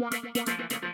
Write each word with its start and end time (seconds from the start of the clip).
Yeah, 0.00 0.10
yeah, 0.32 0.44
yeah. 0.70 0.87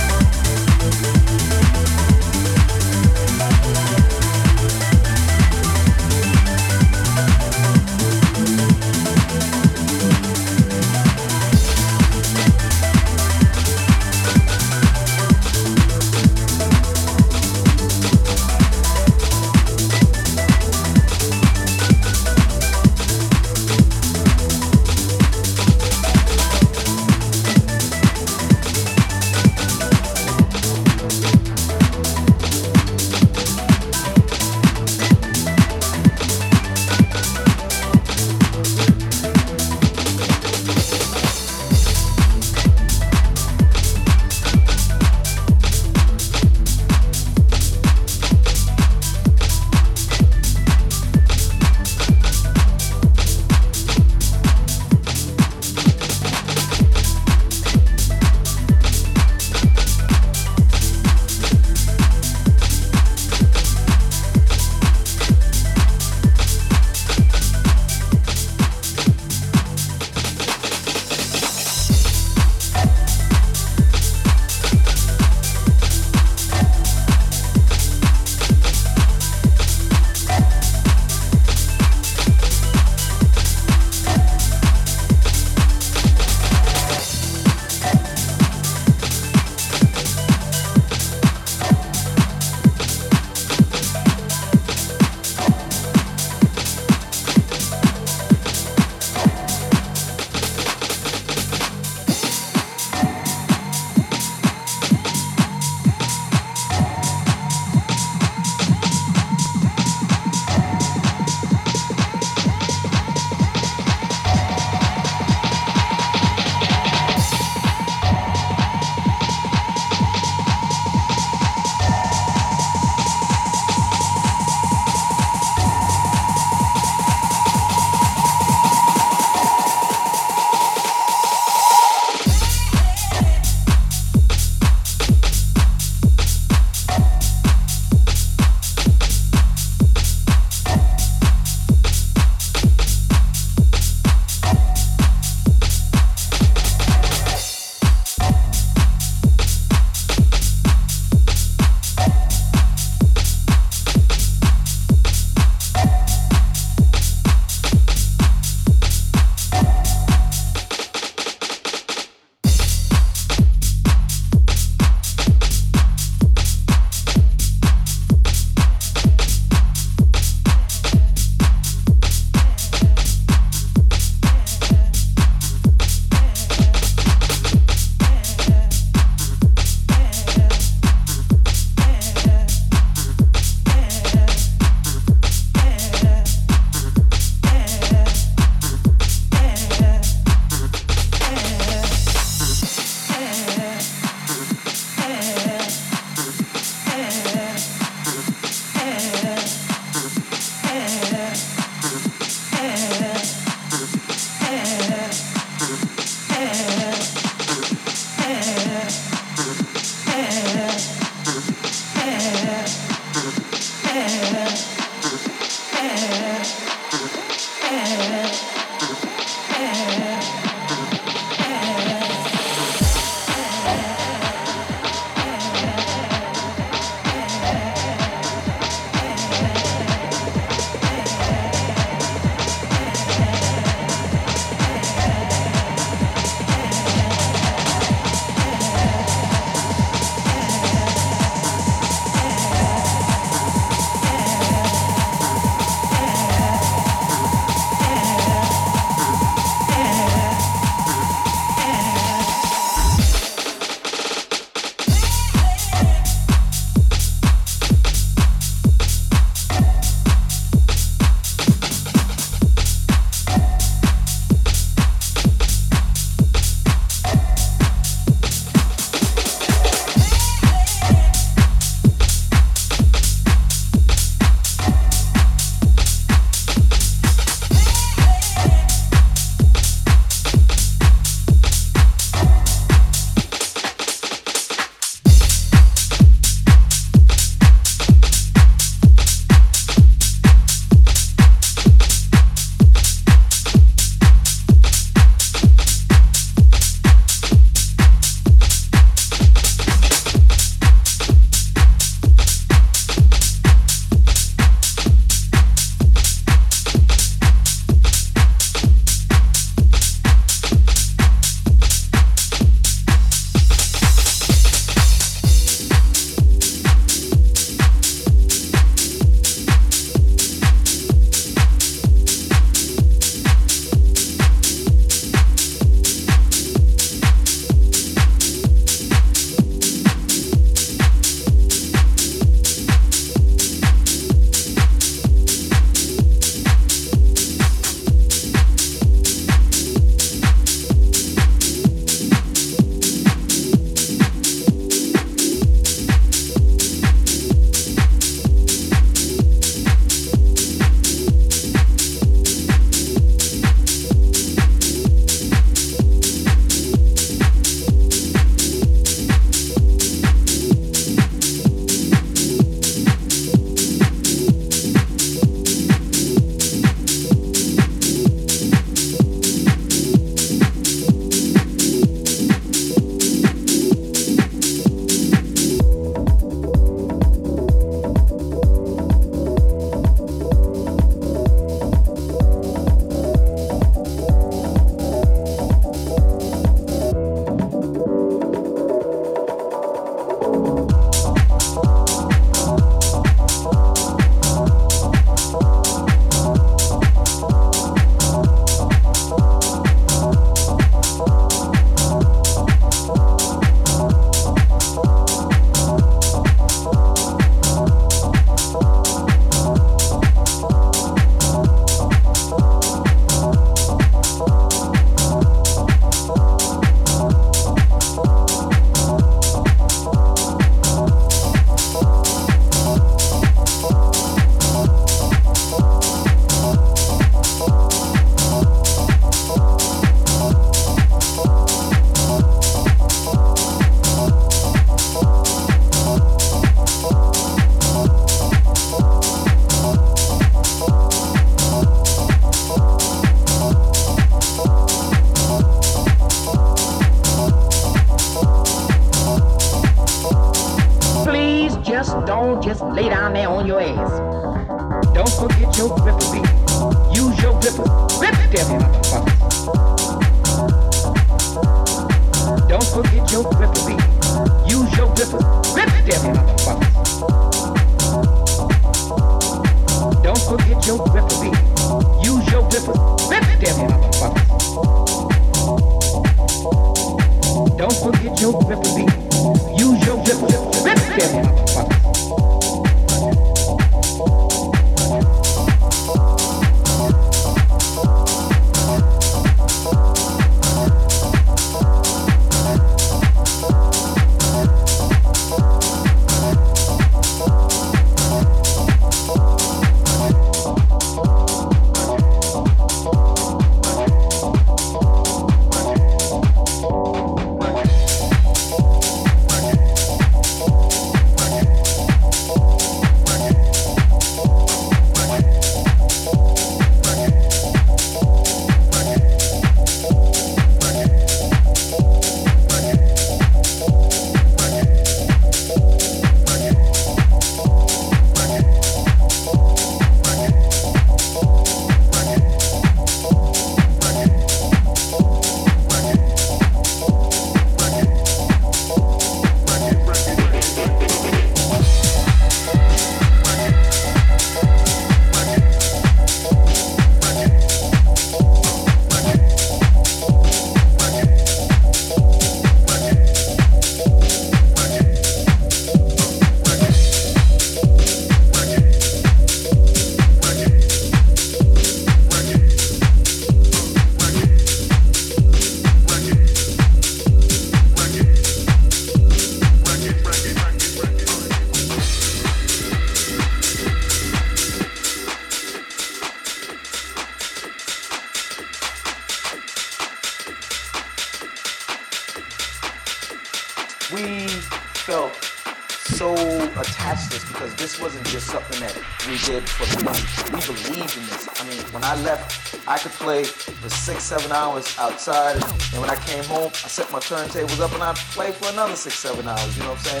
seven 594.08 594.32
hours 594.32 594.74
outside. 594.78 595.36
And 595.74 595.82
when 595.82 595.90
I 595.90 595.96
came 595.96 596.24
home, 596.24 596.46
I 596.64 596.68
set 596.68 596.90
my 596.90 596.98
turntables 596.98 597.60
up 597.60 597.74
and 597.74 597.82
I 597.82 597.92
played 597.92 598.32
for 598.36 598.50
another 598.50 598.74
six, 598.74 598.94
seven 598.94 599.28
hours. 599.28 599.54
You 599.58 599.64
know 599.64 599.70
what 599.72 599.92
I'm 599.92 600.00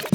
saying? 0.00 0.13